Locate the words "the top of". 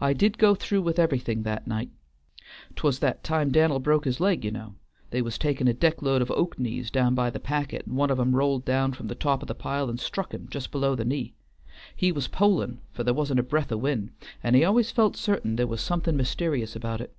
9.06-9.46